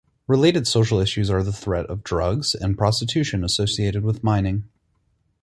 [0.25, 4.63] Related social issues are the threat of drugs and prostitution associated with mining.